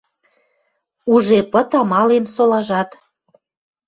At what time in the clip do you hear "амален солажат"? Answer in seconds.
1.79-2.89